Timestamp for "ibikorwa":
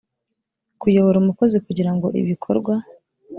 2.19-2.73